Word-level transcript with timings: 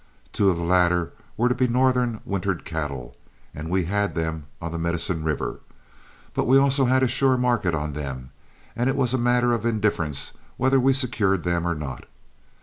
Two 0.33 0.49
of 0.49 0.57
the 0.57 0.63
latter 0.63 1.11
were 1.37 1.47
to 1.47 1.53
be 1.53 1.67
northern 1.67 2.21
wintered 2.25 2.65
cattle, 2.65 3.15
and 3.53 3.69
we 3.69 3.83
had 3.83 4.15
them 4.15 4.47
on 4.59 4.71
the 4.71 4.79
Medicine 4.79 5.23
River; 5.23 5.59
but 6.33 6.47
we 6.47 6.57
also 6.57 6.85
had 6.85 7.03
a 7.03 7.07
sure 7.07 7.37
market 7.37 7.75
on 7.75 7.93
them, 7.93 8.31
and 8.75 8.89
it 8.89 8.95
was 8.95 9.13
a 9.13 9.19
matter 9.19 9.53
of 9.53 9.63
indifference 9.63 10.33
whether 10.57 10.79
we 10.79 10.91
secured 10.91 11.43
them 11.43 11.67
or 11.67 11.75
not. 11.75 12.05